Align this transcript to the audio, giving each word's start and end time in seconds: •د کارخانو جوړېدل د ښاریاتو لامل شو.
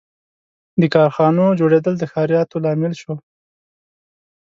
•د 0.81 0.83
کارخانو 0.95 1.45
جوړېدل 1.59 1.93
د 1.97 2.03
ښاریاتو 2.13 2.55
لامل 2.65 2.93
شو. 3.01 3.13